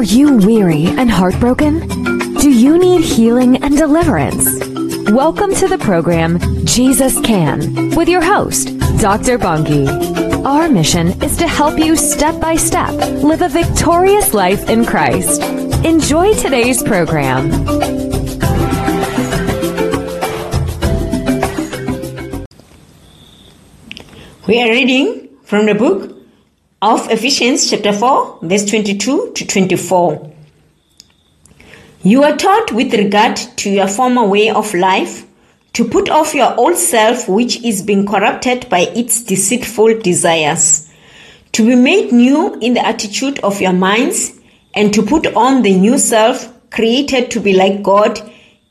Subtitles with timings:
[0.00, 1.86] Are you weary and heartbroken?
[2.38, 4.46] Do you need healing and deliverance?
[5.10, 8.68] Welcome to the program Jesus Can with your host,
[8.98, 9.36] Dr.
[9.36, 9.86] Bongi.
[10.42, 15.42] Our mission is to help you step by step live a victorious life in Christ.
[15.84, 17.50] Enjoy today's program.
[24.48, 26.19] We are reading from the book
[26.82, 30.32] of Ephesians, chapter 4, verse 22 to 24.
[32.02, 35.26] You are taught with regard to your former way of life
[35.74, 40.90] to put off your old self, which is being corrupted by its deceitful desires,
[41.52, 44.40] to be made new in the attitude of your minds,
[44.72, 48.18] and to put on the new self, created to be like God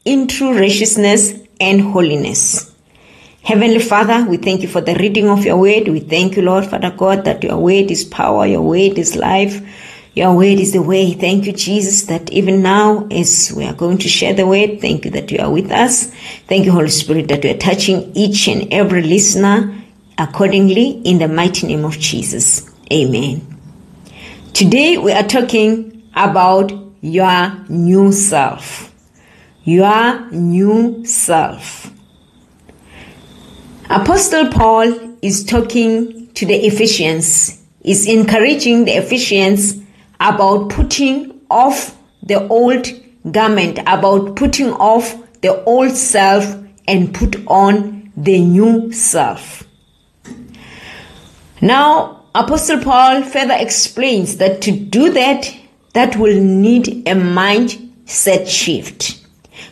[0.04, 2.69] in true righteousness and holiness.
[3.44, 5.88] Heavenly Father, we thank you for the reading of your word.
[5.88, 9.62] We thank you, Lord, Father God, that your word is power, your word is life,
[10.14, 11.14] your word is the way.
[11.14, 15.06] Thank you, Jesus, that even now, as we are going to share the word, thank
[15.06, 16.14] you that you are with us.
[16.48, 19.74] Thank you, Holy Spirit, that you are touching each and every listener
[20.18, 22.70] accordingly in the mighty name of Jesus.
[22.92, 23.58] Amen.
[24.54, 28.94] Today, we are talking about your new self.
[29.64, 31.92] Your new self.
[33.92, 39.82] Apostle Paul is talking to the Ephesians, is encouraging the Ephesians
[40.20, 42.88] about putting off the old
[43.32, 46.46] garment, about putting off the old self
[46.88, 49.64] and put on the new self.
[51.60, 55.52] Now, Apostle Paul further explains that to do that,
[55.96, 59.19] that will need a mindset shift.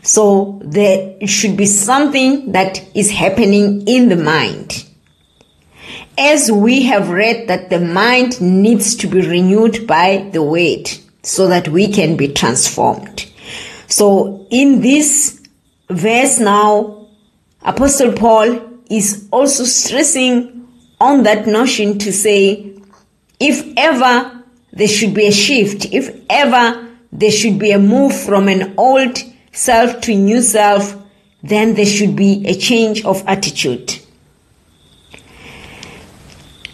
[0.07, 4.85] So there should be something that is happening in the mind.
[6.17, 10.89] As we have read that the mind needs to be renewed by the word
[11.23, 13.29] so that we can be transformed.
[13.89, 15.41] So in this
[15.89, 17.09] verse now,
[17.61, 20.69] Apostle Paul is also stressing
[21.01, 22.79] on that notion to say,
[23.41, 24.41] if ever
[24.71, 29.17] there should be a shift, if ever there should be a move from an old
[29.57, 30.95] self to new self,
[31.41, 33.99] then there should be a change of attitude.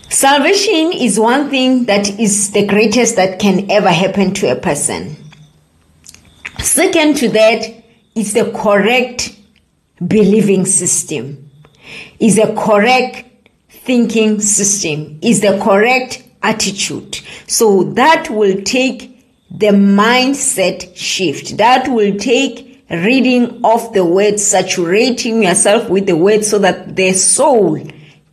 [0.09, 5.15] Salvation is one thing that is the greatest that can ever happen to a person.
[6.59, 7.65] Second to that
[8.15, 9.35] is the correct
[10.05, 11.49] believing system,
[12.19, 13.25] is a correct
[13.69, 17.19] thinking system, is the correct attitude.
[17.47, 19.13] So that will take
[19.49, 21.57] the mindset shift.
[21.57, 27.13] That will take reading of the word, saturating yourself with the word so that the
[27.13, 27.79] soul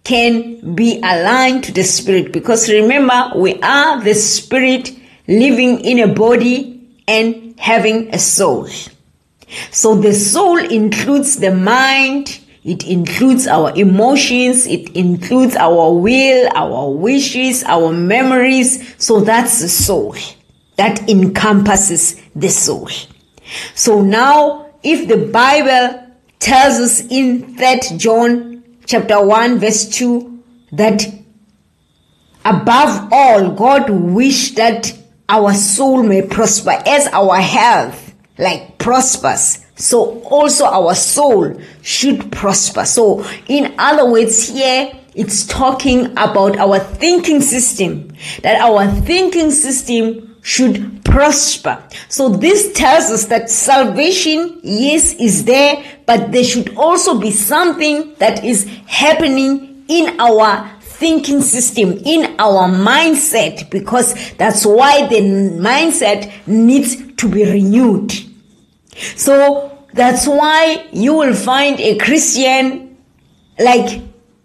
[0.05, 2.33] can be aligned to the spirit.
[2.33, 4.93] Because remember, we are the spirit
[5.28, 8.69] living in a body and having a soul.
[9.71, 16.91] So the soul includes the mind, it includes our emotions, it includes our will, our
[16.91, 18.94] wishes, our memories.
[19.03, 20.15] So that's the soul.
[20.77, 22.88] That encompasses the soul.
[23.75, 26.06] So now, if the Bible
[26.38, 31.05] tells us in 3 John chapter 1 verse 2 that
[32.44, 34.97] above all God wished that
[35.28, 42.84] our soul may prosper as our health like prospers so also our soul should prosper.
[42.84, 48.12] So in other words here it's talking about our thinking system
[48.43, 51.83] that our thinking system should prosper.
[52.09, 58.15] So this tells us that salvation, yes, is there, but there should also be something
[58.19, 66.31] that is happening in our thinking system, in our mindset, because that's why the mindset
[66.47, 68.12] needs to be renewed.
[69.17, 72.97] So that's why you will find a Christian
[73.59, 74.03] like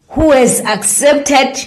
[0.10, 1.58] who has accepted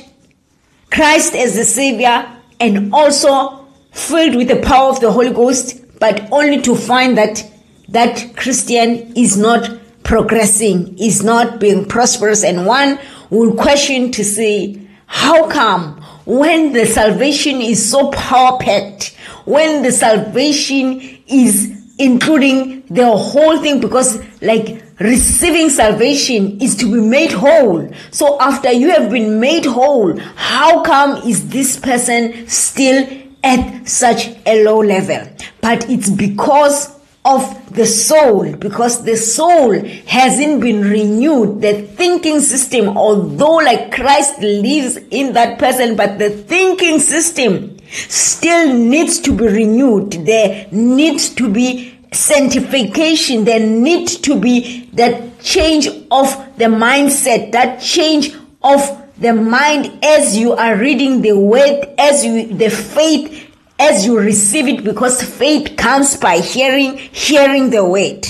[0.91, 2.27] Christ as the Savior
[2.61, 3.58] and also
[3.99, 7.45] filled with the power of the Holy Ghost, but only to find that
[7.89, 12.45] that Christian is not progressing, is not being prosperous.
[12.45, 12.99] And one
[13.31, 19.17] will question to say, how come when the salvation is so power packed,
[19.47, 27.01] when the salvation is including the whole thing, because like receiving salvation is to be
[27.01, 27.91] made whole.
[28.11, 33.09] So after you have been made whole, how come is this person still
[33.49, 35.27] at such a low level.
[35.61, 41.61] But it's because of the soul, because the soul hasn't been renewed.
[41.61, 48.73] The thinking system, although like Christ lives in that person, but the thinking system still
[48.75, 50.13] needs to be renewed.
[50.13, 53.45] There needs to be sanctification.
[53.45, 60.37] There needs to be that change of the mindset, that change of the mind as
[60.37, 65.77] you are reading the word, as you, the faith, as you receive it, because faith
[65.77, 68.27] comes by hearing, hearing the word.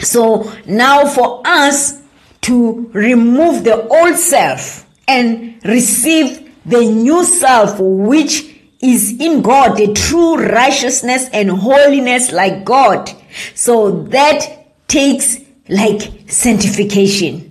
[0.00, 2.00] So now for us
[2.42, 9.92] to remove the old self and receive the new self, which is in God, the
[9.92, 13.10] true righteousness and holiness like God.
[13.54, 15.38] So that takes
[15.68, 17.47] like sanctification.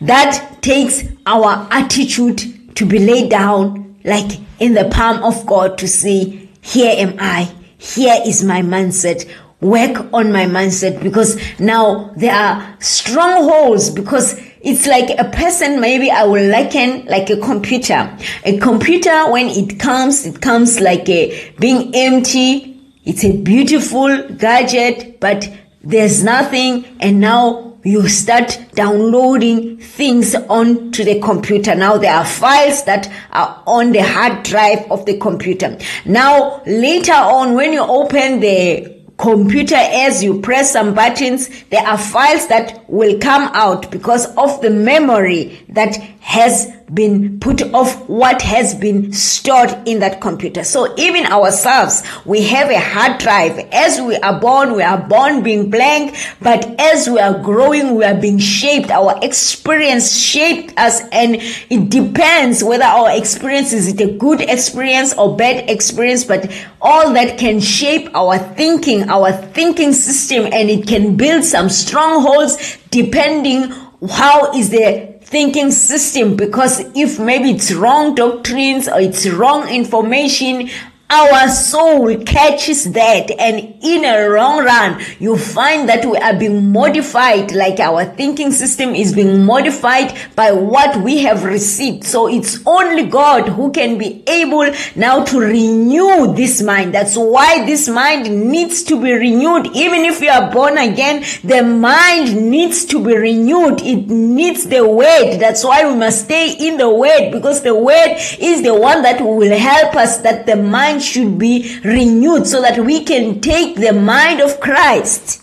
[0.00, 5.88] That takes our attitude to be laid down like in the palm of God to
[5.88, 7.52] say, here am I.
[7.78, 9.28] Here is my mindset.
[9.60, 16.10] Work on my mindset because now there are strongholds because it's like a person, maybe
[16.10, 18.16] I will liken like a computer.
[18.44, 22.78] A computer, when it comes, it comes like a being empty.
[23.04, 25.50] It's a beautiful gadget, but
[25.82, 26.84] there's nothing.
[27.00, 31.74] And now you start downloading things onto the computer.
[31.74, 35.78] Now there are files that are on the hard drive of the computer.
[36.04, 41.98] Now later on, when you open the computer as you press some buttons, there are
[41.98, 48.42] files that will come out because of the memory that has been put off what
[48.42, 50.64] has been stored in that computer.
[50.64, 53.58] So even ourselves, we have a hard drive.
[53.72, 58.04] As we are born, we are born being blank, but as we are growing, we
[58.04, 58.90] are being shaped.
[58.90, 65.14] Our experience shaped us and it depends whether our experience is it a good experience
[65.14, 66.50] or bad experience, but
[66.82, 72.78] all that can shape our thinking, our thinking system, and it can build some strongholds
[72.90, 73.72] depending
[74.08, 76.36] how is the thinking system.
[76.36, 80.70] Because if maybe it's wrong doctrines or it's wrong information
[81.10, 86.70] our soul catches that and in a long run you find that we are being
[86.72, 92.04] modified like our thinking system is being modified by what we have received.
[92.04, 96.94] So it's only god who can be able now to renew this mind.
[96.94, 99.66] That's why this mind needs to be renewed.
[99.74, 103.80] Even if you are born again the mind needs to be renewed.
[103.80, 105.38] It needs the word.
[105.38, 109.20] That's why we must stay in the word because the word is the one that
[109.20, 113.92] will help us that the mind should be renewed so that we can take the
[113.92, 115.42] mind of Christ.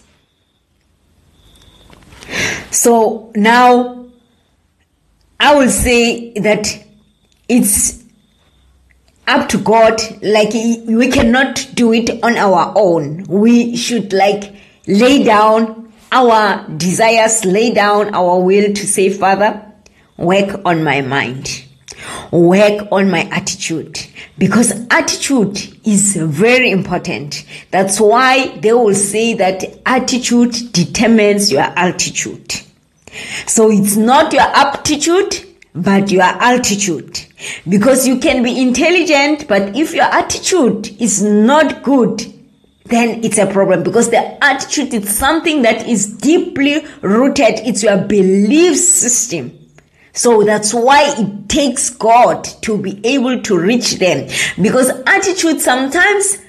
[2.72, 4.08] So now
[5.40, 6.84] I will say that
[7.48, 8.04] it's
[9.28, 10.02] up to God.
[10.22, 13.24] Like we cannot do it on our own.
[13.24, 14.56] We should like
[14.88, 19.64] lay down our desires, lay down our will to say, Father,
[20.18, 21.67] work on my mind
[22.32, 24.00] work on my attitude
[24.38, 27.46] because attitude is very important.
[27.72, 32.54] That's why they will say that attitude determines your altitude.
[33.46, 37.20] So it's not your aptitude, but your altitude.
[37.68, 42.20] Because you can be intelligent, but if your attitude is not good,
[42.86, 47.60] then it's a problem because the attitude is something that is deeply rooted.
[47.66, 49.52] It's your belief system.
[50.18, 54.28] So that's why it takes God to be able to reach them.
[54.60, 56.40] Because attitude sometimes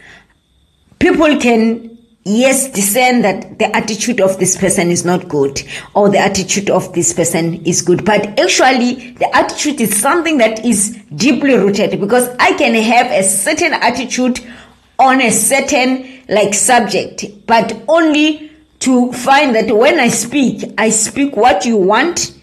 [0.98, 5.62] people can yes discern that the attitude of this person is not good
[5.94, 10.62] or the attitude of this person is good but actually the attitude is something that
[10.62, 14.40] is deeply rooted because i can have a certain attitude
[14.98, 21.34] on a certain like subject but only to find that when i speak i speak
[21.34, 22.37] what you want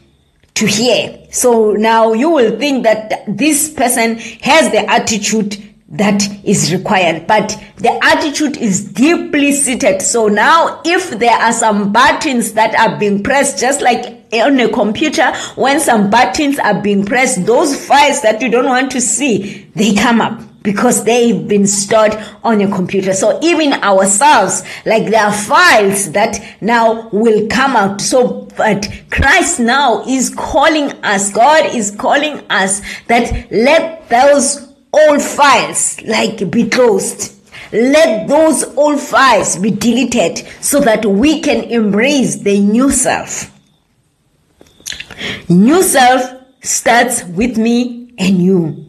[0.56, 1.20] to hear.
[1.32, 7.56] So now you will think that this person has the attitude that is required, but
[7.78, 10.02] the attitude is deeply seated.
[10.02, 14.70] So now if there are some buttons that are being pressed, just like on a
[14.70, 19.70] computer, when some buttons are being pressed, those files that you don't want to see,
[19.76, 23.14] they come up because they've been stored on your computer.
[23.14, 28.02] So even ourselves, like there are files that now will come out.
[28.02, 35.22] So, but Christ now is calling us, God is calling us that let those old
[35.22, 37.32] files like be closed.
[37.72, 43.52] Let those old files be deleted so that we can embrace the new self.
[45.48, 46.32] New self
[46.62, 48.86] starts with me and you.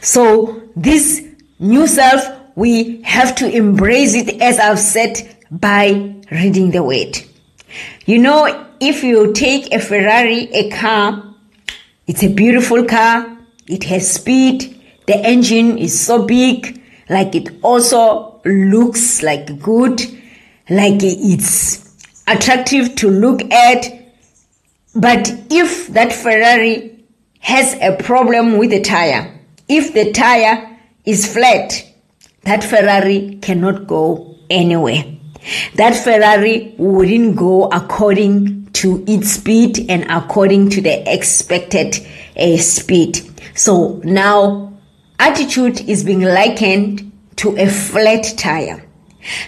[0.00, 1.24] So this
[1.58, 2.22] new self,
[2.56, 7.18] we have to embrace it as I've said by reading the word.
[8.06, 11.34] You know, if you take a Ferrari, a car,
[12.06, 18.40] it's a beautiful car, it has speed, the engine is so big, like it also
[18.44, 20.00] looks like good,
[20.68, 23.86] like it's attractive to look at.
[24.94, 27.04] But if that Ferrari
[27.40, 29.39] has a problem with the tire,
[29.70, 31.86] if the tire is flat,
[32.42, 35.04] that Ferrari cannot go anywhere.
[35.76, 41.96] That Ferrari wouldn't go according to its speed and according to the expected
[42.36, 43.20] uh, speed.
[43.54, 44.74] So now
[45.18, 48.84] attitude is being likened to a flat tire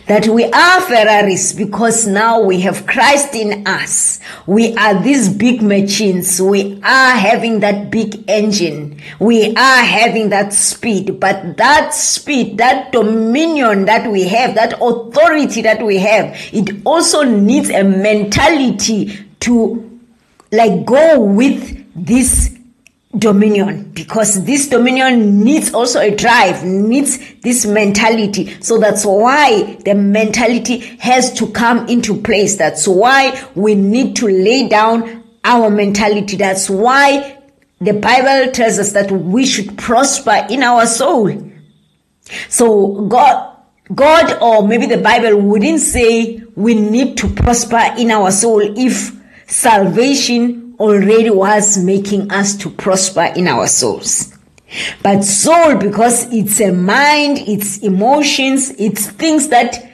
[0.07, 4.21] that we are Ferraris because now we have Christ in us.
[4.47, 6.41] We are these big machines.
[6.41, 9.01] We are having that big engine.
[9.19, 15.63] We are having that speed, but that speed, that dominion that we have, that authority
[15.63, 20.01] that we have, it also needs a mentality to
[20.51, 22.52] like go with this
[23.19, 28.57] dominion because this dominion needs also a drive needs this mentality.
[28.63, 32.57] So that's why the mentality has to come into place.
[32.57, 36.37] That's why we need to lay down our mentality.
[36.37, 37.39] That's why
[37.81, 41.53] the bible tells us that we should prosper in our soul.
[42.49, 43.51] So god
[43.95, 49.13] god or maybe the bible wouldn't say we need to prosper in our soul if
[49.47, 54.37] salvation already was making us to prosper in our souls.
[55.03, 59.91] But soul, because it's a mind, it's emotions, it's things that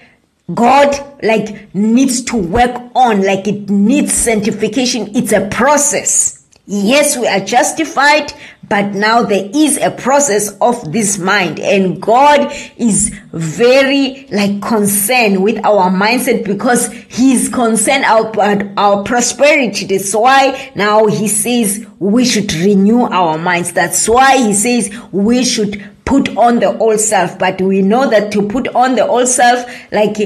[0.55, 5.15] God like needs to work on, like it needs sanctification.
[5.15, 6.38] It's a process.
[6.71, 8.31] Yes, we are justified,
[8.69, 15.43] but now there is a process of this mind and God is very like concerned
[15.43, 19.87] with our mindset because he's concerned about our prosperity.
[19.87, 23.73] That's why now he says we should renew our minds.
[23.73, 27.39] That's why he says we should put on the old self.
[27.39, 30.19] But we know that to put on the old self, like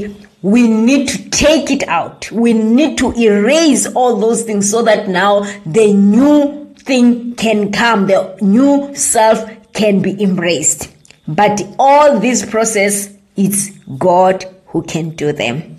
[0.42, 2.30] we need to take it out.
[2.32, 8.08] We need to erase all those things so that now the new thing can come,
[8.08, 10.92] the new self can be embraced.
[11.28, 15.76] But all this process, it's God who can do them.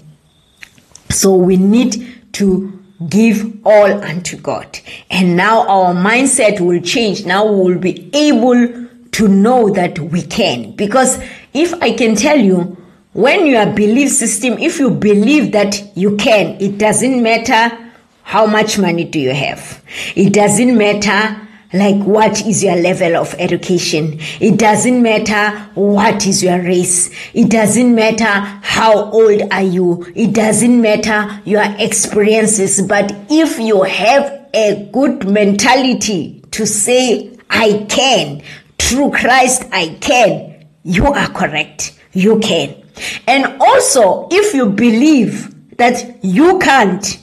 [1.09, 2.79] So we need to
[3.09, 4.79] give all unto God.
[5.09, 7.25] And now our mindset will change.
[7.25, 10.75] Now we will be able to know that we can.
[10.75, 11.21] Because
[11.53, 12.77] if I can tell you,
[13.13, 17.77] when your belief system, if you believe that you can, it doesn't matter
[18.23, 19.83] how much money do you have.
[20.15, 21.39] It doesn't matter
[21.73, 24.19] like what is your level of education.
[24.39, 27.11] It doesn't matter what is your race.
[27.33, 28.25] It doesn't matter
[28.63, 30.11] how old are you.
[30.15, 32.81] It doesn't matter your experiences.
[32.81, 38.43] But if you have a good mentality to say, I can,
[38.79, 41.99] through Christ I can, you are correct.
[42.13, 42.82] You can.
[43.27, 47.19] And also, if you believe that you can't,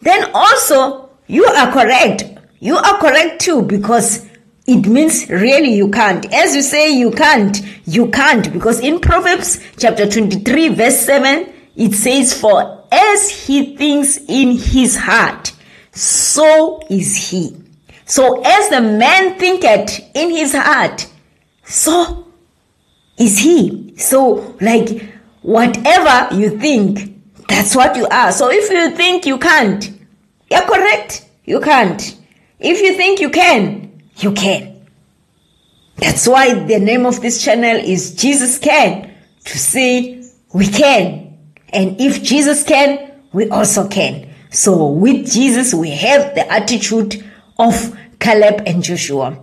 [0.00, 2.24] then also you are correct.
[2.58, 4.26] You are correct too because
[4.66, 6.32] it means really you can't.
[6.32, 11.92] As you say you can't, you can't because in Proverbs chapter 23 verse 7 it
[11.94, 15.52] says for as he thinks in his heart
[15.92, 17.56] so is he.
[18.04, 21.06] So as the man thinketh in his heart
[21.64, 22.26] so
[23.18, 23.94] is he.
[23.96, 25.02] So, like,
[25.46, 27.14] whatever you think,
[27.48, 28.32] that's what you are.
[28.32, 29.90] So, if you think you can't,
[30.50, 31.28] you're correct.
[31.44, 32.18] You can't.
[32.58, 34.86] If you think you can, you can.
[35.96, 41.38] That's why the name of this channel is Jesus Can, to say we can.
[41.68, 44.28] And if Jesus can, we also can.
[44.50, 47.24] So with Jesus, we have the attitude
[47.58, 49.38] of Caleb and Joshua.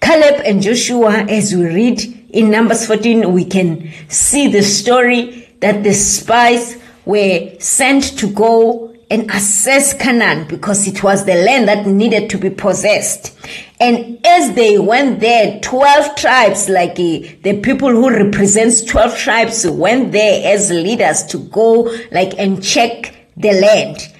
[0.00, 5.82] Caleb and Joshua, as we read in Numbers 14, we can see the story that
[5.82, 6.76] the spies
[7.06, 12.38] were sent to go and assess Canaan because it was the land that needed to
[12.38, 13.36] be possessed.
[13.78, 19.66] And as they went there, 12 tribes, like uh, the people who represents 12 tribes
[19.66, 24.11] went there as leaders to go like and check the land.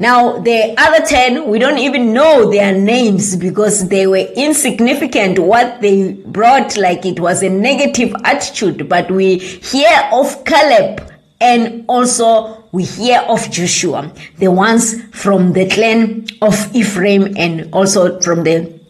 [0.00, 5.38] Now, the other 10, we don't even know their names because they were insignificant.
[5.38, 11.06] What they brought, like it was a negative attitude, but we hear of Caleb
[11.38, 18.18] and also we hear of Joshua, the ones from the clan of Ephraim and also
[18.20, 18.80] from the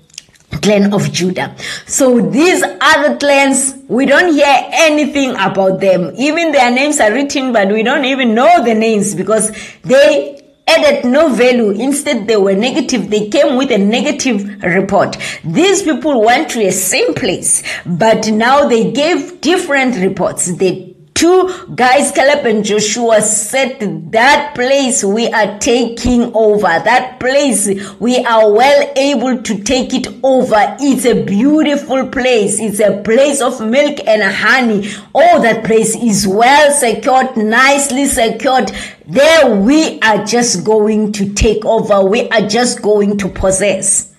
[0.63, 1.57] clan of Judah.
[1.87, 6.13] So these other clans, we don't hear anything about them.
[6.17, 9.51] Even their names are written, but we don't even know the names because
[9.83, 10.40] they
[10.71, 11.71] added no value.
[11.71, 13.11] Instead, they were negative.
[13.11, 15.17] They came with a negative report.
[15.45, 20.53] These people went to a same place, but now they gave different reports.
[20.57, 20.90] They
[21.21, 26.63] two guys, Caleb and Joshua, said that place we are taking over.
[26.63, 27.69] That place
[28.01, 30.77] we are well able to take it over.
[30.81, 32.59] It's a beautiful place.
[32.59, 34.91] It's a place of milk and honey.
[35.15, 38.73] Oh, that place is well secured, nicely secured.
[39.07, 42.03] There we are just going to take over.
[42.03, 44.15] We are just going to possess.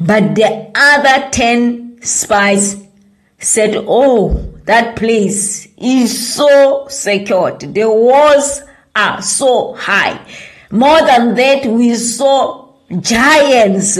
[0.00, 2.82] But the other 10 spies
[3.38, 7.58] said, Oh, that place is so secured.
[7.74, 8.62] The walls
[8.94, 10.24] are so high.
[10.70, 13.98] More than that, we saw giants.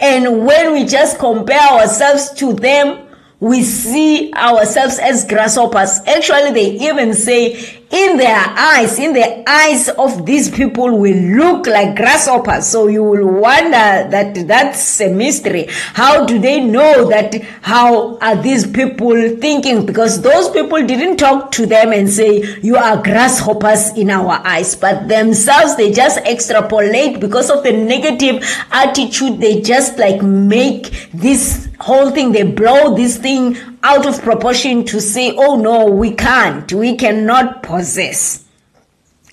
[0.00, 3.07] And when we just compare ourselves to them,
[3.40, 6.00] we see ourselves as grasshoppers.
[6.06, 11.66] Actually, they even say in their eyes, in the eyes of these people we look
[11.66, 12.66] like grasshoppers.
[12.66, 15.68] So you will wonder that that's a mystery.
[15.94, 17.40] How do they know that?
[17.62, 19.86] How are these people thinking?
[19.86, 24.74] Because those people didn't talk to them and say, you are grasshoppers in our eyes,
[24.74, 29.40] but themselves, they just extrapolate because of the negative attitude.
[29.40, 35.00] They just like make this whole thing, they blow this thing out of proportion to
[35.00, 38.44] say, oh no, we can't, we cannot possess.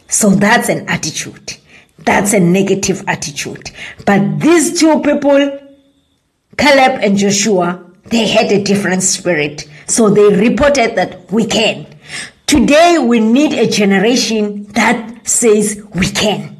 [0.08, 1.58] So that's an attitude.
[2.00, 3.72] That's a negative attitude.
[4.06, 5.60] But these two people,
[6.58, 9.68] Caleb and Joshua, they had a different spirit.
[9.88, 11.88] So they reported that we can.
[12.46, 16.56] Today we need a generation that says we can.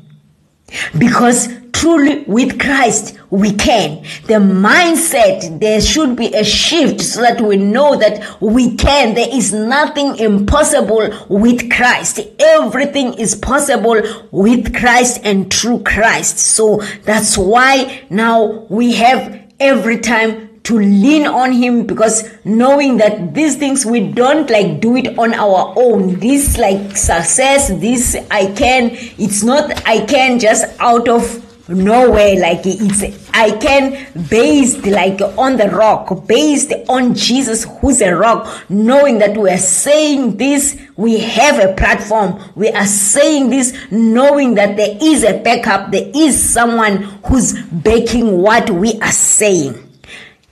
[0.98, 4.02] Because truly with Christ, we can.
[4.28, 9.14] The mindset, there should be a shift so that we know that we can.
[9.14, 12.22] There is nothing impossible with Christ.
[12.40, 14.02] Everything is possible
[14.32, 16.40] with Christ and through Christ.
[16.40, 23.36] So that's why now we have every time to lean on him because knowing that
[23.36, 28.48] these things we don't like do it on our own this like success this i
[28.54, 35.20] can it's not i can just out of nowhere like it's i can based like
[35.38, 40.80] on the rock based on jesus who's a rock knowing that we are saying this
[40.96, 46.12] we have a platform we are saying this knowing that there is a backup there
[46.14, 49.82] is someone who's backing what we are saying.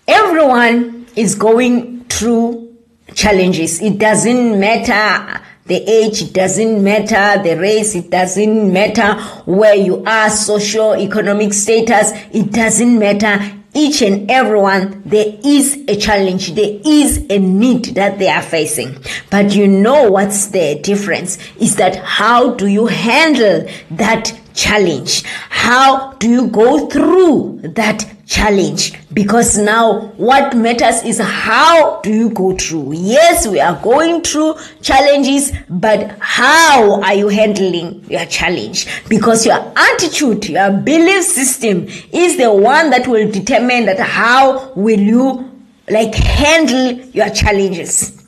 [0.07, 2.75] Everyone is going through
[3.13, 3.81] challenges.
[3.81, 9.13] It doesn't matter the age doesn't matter, the race, it doesn't matter
[9.45, 13.39] where you are, social, economic status, it doesn't matter.
[13.73, 18.97] Each and everyone, there is a challenge, there is a need that they are facing.
[19.31, 25.23] But you know what's the difference is that how do you handle that challenge?
[25.49, 28.93] How do you go through that challenge.
[29.13, 32.93] Because now what matters is how do you go through?
[32.93, 38.87] Yes we are going through challenges but how are you handling your challenge?
[39.09, 44.99] Because your attitude your belief system is the one that will determine that how will
[44.99, 45.51] you
[45.89, 48.19] like handle your challenges.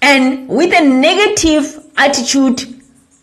[0.00, 2.62] And with a negative attitude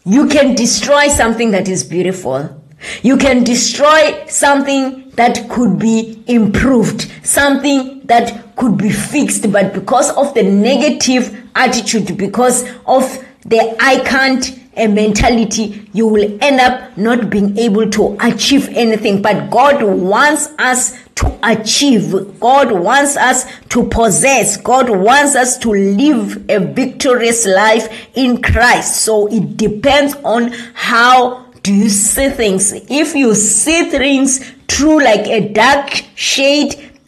[0.06, 2.62] you can destroy something that is beautiful.
[3.02, 10.12] You can destroy something that could be improved, something that could be fixed, but because
[10.12, 16.98] of the negative attitude, because of the I can't a mentality, you will end up
[16.98, 19.22] not being able to achieve anything.
[19.22, 22.40] But God wants us to achieve.
[22.40, 24.58] God wants us to possess.
[24.58, 29.04] God wants us to live a victorious life in Christ.
[29.04, 32.74] So it depends on how do you see things?
[32.74, 37.00] If you see things through like a dark shade,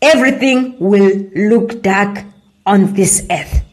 [0.00, 2.24] everything will look dark
[2.66, 3.64] on this earth.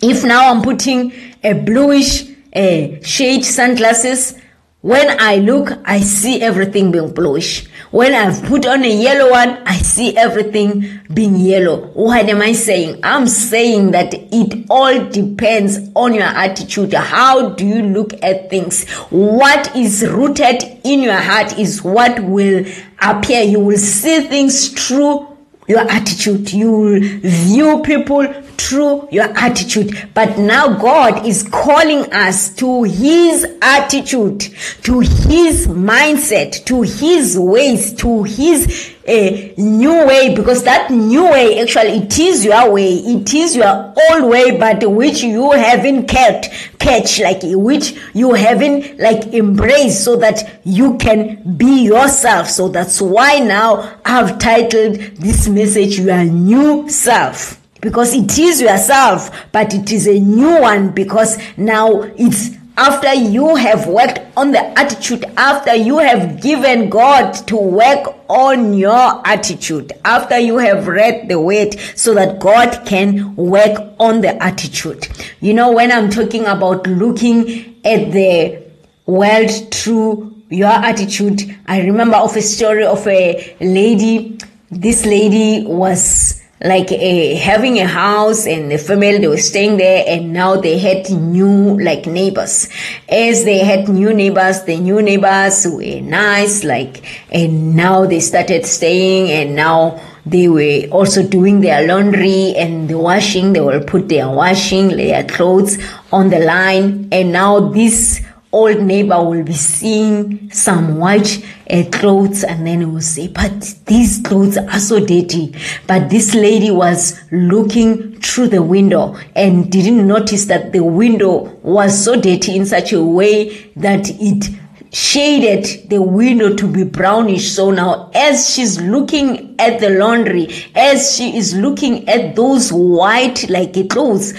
[0.00, 4.38] If now I'm putting a bluish uh, shade sunglasses,
[4.80, 7.66] when I look, I see everything being bluish.
[7.94, 11.92] When I've put on a yellow one, I see everything being yellow.
[11.92, 12.98] What am I saying?
[13.04, 16.92] I'm saying that it all depends on your attitude.
[16.92, 18.90] How do you look at things?
[19.10, 22.66] What is rooted in your heart is what will
[23.00, 23.42] appear.
[23.42, 25.28] You will see things through
[25.68, 26.52] your attitude.
[26.52, 28.26] You will view people
[28.58, 30.10] through your attitude.
[30.14, 34.40] But now God is calling us to His attitude,
[34.82, 40.34] to His mindset, to His ways, to His a new way.
[40.34, 42.94] Because that new way actually it is your way.
[42.94, 48.98] It is your old way but which you haven't kept catch like which you haven't
[48.98, 52.48] like embraced so that you can be yourself.
[52.48, 59.30] So that's why now i've titled this message your new self because it is yourself
[59.52, 64.78] but it is a new one because now it's after you have worked on the
[64.78, 71.28] attitude, after you have given God to work on your attitude, after you have read
[71.28, 75.06] the word so that God can work on the attitude.
[75.40, 78.62] You know, when I'm talking about looking at the
[79.06, 84.38] world through your attitude, I remember of a story of a lady.
[84.70, 90.04] This lady was like a, having a house and the family they were staying there
[90.06, 92.68] and now they had new like neighbors.
[93.08, 98.64] As they had new neighbors the new neighbors were nice like and now they started
[98.66, 104.08] staying and now they were also doing their laundry and the washing they will put
[104.08, 105.76] their washing their clothes
[106.12, 107.08] on the line.
[107.12, 112.86] And now this old neighbor will be seeing some white uh, clothes and then he
[112.86, 115.52] will say, but these clothes are so dirty.
[115.88, 122.04] But this lady was looking through the window and didn't notice that the window was
[122.04, 124.54] so dirty in such a way that it
[124.94, 127.50] shaded the window to be brownish.
[127.50, 133.50] So now as she's looking at the laundry, as she is looking at those white
[133.50, 134.32] like clothes,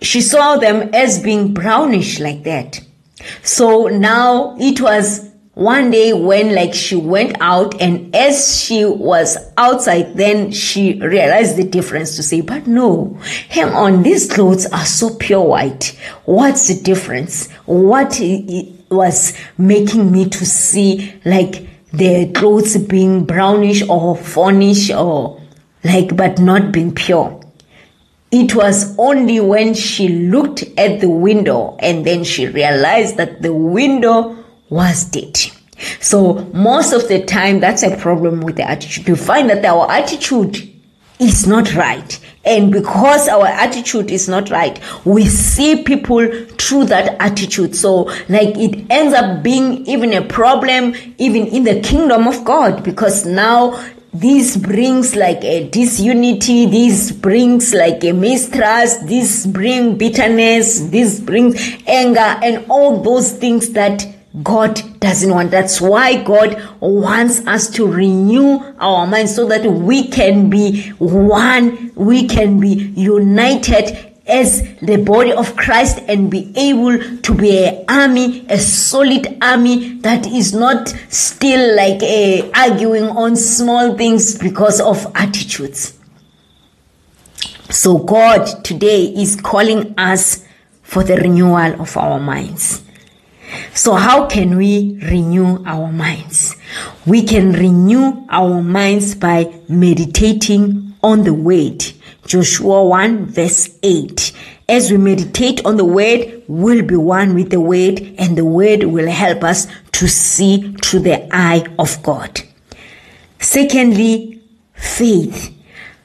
[0.00, 2.80] she saw them as being brownish like that.
[3.42, 9.36] So now it was one day when like she went out and as she was
[9.58, 13.18] outside then she realized the difference to say but no
[13.50, 15.98] hang on these clothes are so pure white.
[16.24, 17.50] What's the difference?
[17.66, 18.18] What
[18.90, 25.42] was making me to see like the clothes being brownish or fawnish or
[25.84, 27.41] like but not being pure
[28.32, 33.52] it was only when she looked at the window and then she realized that the
[33.52, 34.36] window
[34.70, 35.52] was dirty.
[36.00, 39.06] So most of the time, that's a problem with the attitude.
[39.06, 40.70] You find that our attitude
[41.18, 42.18] is not right.
[42.44, 46.26] And because our attitude is not right, we see people
[46.58, 47.76] through that attitude.
[47.76, 52.82] So, like, it ends up being even a problem, even in the kingdom of God,
[52.82, 53.78] because now
[54.12, 61.56] this brings like a disunity this brings like a mistrust this brings bitterness this brings
[61.86, 64.04] anger and all those things that
[64.42, 65.50] God doesn't want.
[65.50, 71.92] That's why God wants us to renew our minds so that we can be one,
[71.94, 77.84] we can be united as the body of Christ and be able to be an
[77.88, 84.80] army, a solid army that is not still like a arguing on small things because
[84.80, 85.98] of attitudes.
[87.68, 90.44] So God today is calling us
[90.82, 92.82] for the renewal of our minds.
[93.74, 96.56] So how can we renew our minds?
[97.06, 101.84] We can renew our minds by meditating on the word
[102.32, 104.32] Joshua 1 verse 8.
[104.66, 108.84] As we meditate on the word, we'll be one with the word and the word
[108.84, 112.40] will help us to see through the eye of God.
[113.38, 114.40] Secondly,
[114.72, 115.54] faith.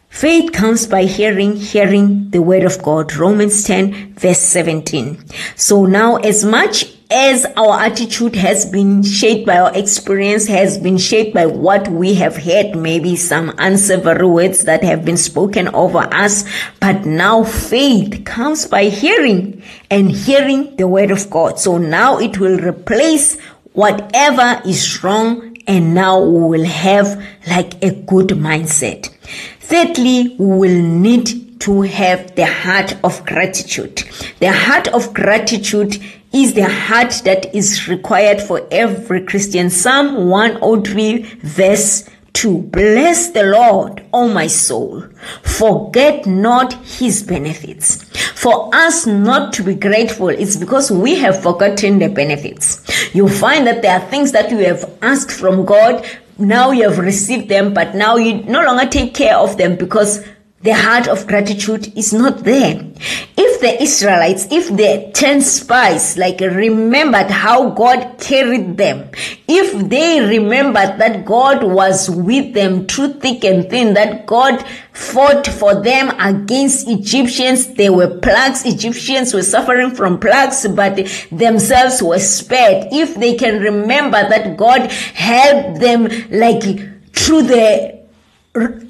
[0.10, 3.16] Faith comes by hearing, hearing the word of God.
[3.16, 5.24] Romans 10 verse 17.
[5.56, 10.98] So now as much as our attitude has been shaped by our experience, has been
[10.98, 16.00] shaped by what we have heard, maybe some unsavory words that have been spoken over
[16.00, 16.44] us.
[16.82, 21.60] But now faith comes by hearing and hearing the word of God.
[21.60, 23.40] So now it will replace
[23.74, 29.10] whatever is wrong and now we will have like a good mindset.
[29.60, 34.04] Thirdly, we will need to have the heart of gratitude.
[34.40, 36.02] The heart of gratitude
[36.34, 39.70] is the heart that is required for every Christian.
[39.70, 42.58] Psalm 103 verse 2.
[42.60, 45.04] Bless the Lord, O my soul.
[45.42, 48.04] Forget not his benefits.
[48.40, 52.84] For us not to be grateful is because we have forgotten the benefits.
[53.16, 56.06] You find that there are things that you have asked from God.
[56.38, 60.24] Now you have received them, but now you no longer take care of them because
[60.68, 62.86] the heart of gratitude is not there.
[63.38, 69.10] If the Israelites, if the 10 spies, like remembered how God carried them,
[69.48, 75.48] if they remembered that God was with them through thick and thin, that God fought
[75.48, 80.98] for them against Egyptians, there were plagues, Egyptians were suffering from plagues, but
[81.32, 82.88] themselves were spared.
[82.92, 86.64] If they can remember that God helped them like
[87.14, 87.97] through the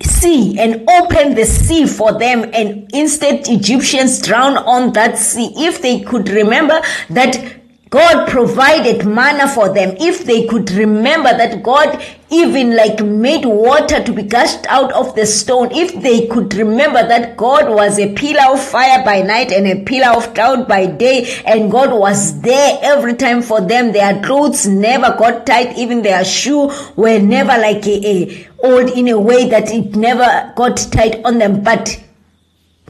[0.01, 5.53] sea and open the sea for them and instead Egyptians drown on that sea.
[5.55, 7.57] If they could remember that
[7.89, 9.95] God provided manna for them.
[9.99, 15.15] If they could remember that God even like made water to be gushed out of
[15.15, 15.69] the stone.
[15.71, 19.83] If they could remember that God was a pillar of fire by night and a
[19.83, 23.93] pillar of cloud by day and God was there every time for them.
[23.93, 25.77] Their clothes never got tight.
[25.77, 30.53] Even their shoe were never like a, a old in a way that it never
[30.55, 31.63] got tight on them.
[31.63, 32.03] But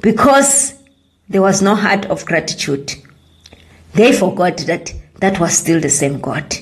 [0.02, 0.74] because
[1.30, 2.94] there was no heart of gratitude,
[3.94, 6.58] they forgot that that was still the same God.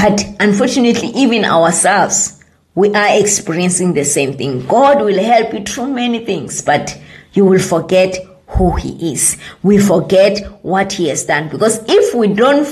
[0.00, 2.40] But unfortunately, even ourselves,
[2.76, 4.64] we are experiencing the same thing.
[4.68, 6.96] God will help you through many things, but
[7.32, 9.36] you will forget who He is.
[9.64, 11.48] We forget what He has done.
[11.48, 12.64] Because if we don't,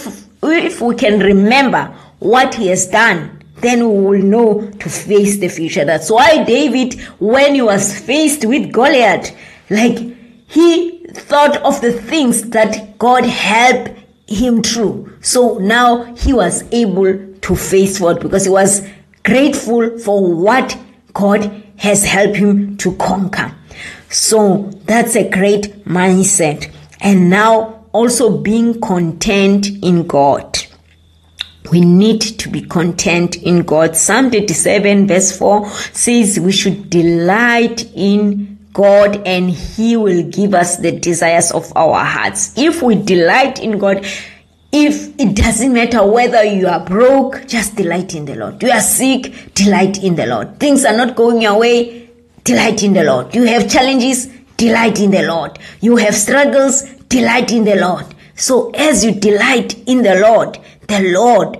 [0.44, 5.48] if we can remember what He has done, then we will know to face the
[5.48, 5.84] future.
[5.84, 9.36] That's why David, when he was faced with Goliath,
[9.68, 9.98] like
[10.46, 15.05] he thought of the things that God helped him through.
[15.26, 18.86] So now he was able to face forward because he was
[19.24, 20.78] grateful for what
[21.14, 23.52] God has helped him to conquer.
[24.08, 26.72] So that's a great mindset.
[27.00, 30.58] And now also being content in God.
[31.72, 33.96] We need to be content in God.
[33.96, 40.76] Psalm 37 verse 4 says we should delight in God and He will give us
[40.76, 42.56] the desires of our hearts.
[42.56, 44.06] If we delight in God,
[44.78, 48.62] if it doesn't matter whether you are broke, just delight in the Lord.
[48.62, 50.60] You are sick, delight in the Lord.
[50.60, 52.10] Things are not going your way,
[52.44, 53.34] delight in the Lord.
[53.34, 54.26] You have challenges,
[54.58, 55.58] delight in the Lord.
[55.80, 58.04] You have struggles, delight in the Lord.
[58.34, 60.58] So as you delight in the Lord,
[60.88, 61.56] the Lord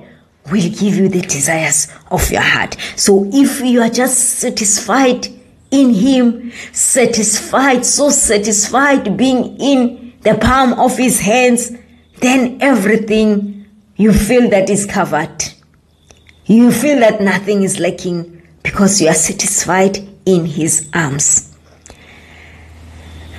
[0.51, 2.77] will give you the desires of your heart.
[2.97, 5.27] So if you are just satisfied
[5.71, 11.73] in Him, satisfied, so satisfied being in the palm of His hands,
[12.21, 15.45] then everything you feel that is covered.
[16.47, 21.57] You feel that nothing is lacking because you are satisfied in His arms.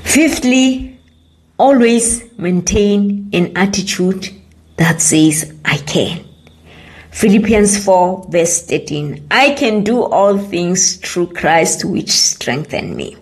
[0.03, 0.99] Fifthly,
[1.57, 4.29] always maintain an attitude
[4.77, 6.25] that says, I can.
[7.11, 9.27] Philippians 4 verse 13.
[9.31, 13.17] I can do all things through Christ which strengthen me.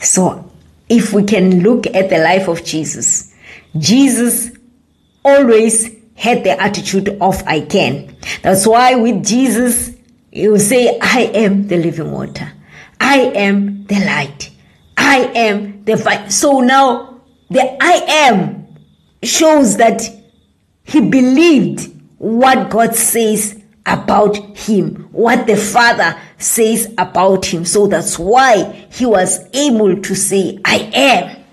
[0.00, 0.50] So
[0.88, 3.32] if we can look at the life of Jesus,
[3.78, 4.50] Jesus
[5.24, 8.16] always had the attitude of I can.
[8.42, 9.90] That's why with Jesus,
[10.30, 12.52] you say, I am the living water.
[13.00, 14.50] I am the light.
[14.96, 16.30] I am the fire.
[16.30, 18.66] So now the I am
[19.22, 20.02] shows that
[20.84, 27.64] he believed what God says about him, what the Father says about him.
[27.64, 31.44] So that's why he was able to say, I am.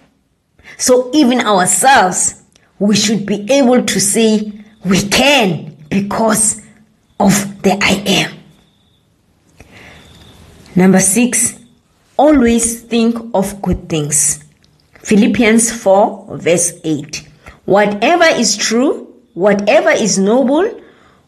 [0.78, 2.39] So even ourselves,
[2.80, 4.52] we should be able to say,
[4.86, 6.62] we can because
[7.20, 8.40] of the I am.
[10.76, 11.60] Number six,
[12.18, 14.44] always think of good things.
[15.00, 17.28] Philippians 4 verse 8.
[17.66, 20.82] Whatever is true, whatever is noble,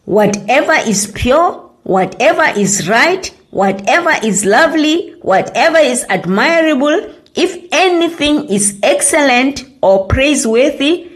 [0.06, 8.78] whatever is pure, whatever is right, whatever is lovely, whatever is admirable, if anything is
[8.82, 11.11] excellent or praiseworthy,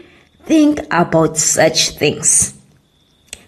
[0.47, 2.53] think about such things.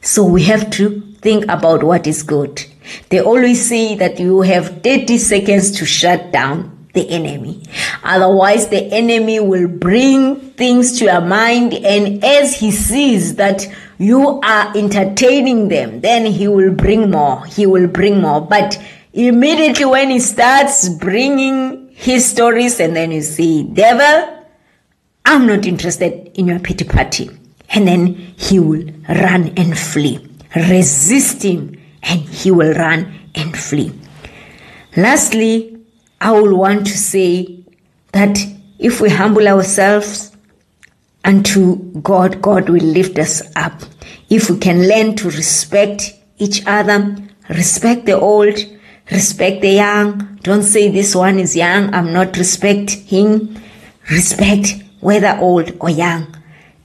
[0.02, 2.64] So we have to think about what is good.
[3.10, 7.64] They always say that you have 30 seconds to shut down the enemy.
[8.04, 14.40] Otherwise, the enemy will bring things to your mind, and as he sees that you
[14.42, 17.46] are entertaining them, then he will bring more.
[17.46, 18.42] He will bring more.
[18.42, 18.82] But
[19.14, 24.39] immediately when he starts bringing his stories, and then you see, devil,
[25.30, 27.30] I'm not interested in your pity party.
[27.70, 30.28] And then he will run and flee.
[30.56, 33.92] Resist him, and he will run and flee.
[34.98, 35.78] Lastly,
[36.20, 37.64] I will want to say
[38.12, 38.40] that
[38.80, 40.36] if we humble ourselves
[41.24, 43.84] unto God, God will lift us up.
[44.32, 47.16] If we can learn to respect each other,
[47.50, 48.58] respect the old,
[49.12, 50.38] Respect the young.
[50.44, 51.92] Don't say this one is young.
[51.96, 53.60] I'm not respecting.
[54.12, 56.36] Respect whether old or young.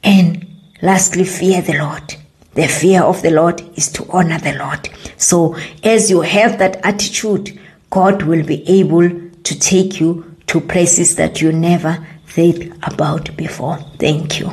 [0.03, 0.47] And
[0.83, 2.17] lastly, fear the Lord.
[2.55, 4.89] The fear of the Lord is to honor the Lord.
[5.17, 7.59] So as you have that attitude,
[7.91, 13.79] God will be able to take you to places that you never think about before.
[13.99, 14.51] Thank you.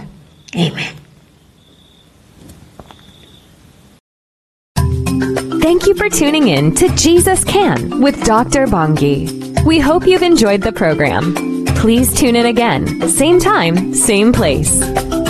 [0.55, 0.95] Amen.
[5.61, 8.65] Thank you for tuning in to Jesus Can with Dr.
[8.67, 9.63] Bongi.
[9.63, 11.60] We hope you've enjoyed the program.
[11.81, 14.83] Please tune in again, same time, same place.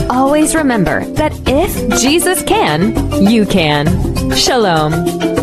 [0.09, 3.87] Always remember that if Jesus can, you can.
[4.35, 5.40] Shalom.